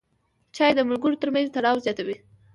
چای 0.55 0.71
د 0.75 0.79
ملګرو 0.89 1.19
ترمنځ 1.21 1.47
تړاو 1.55 1.83
زیاتوي. 1.85 2.17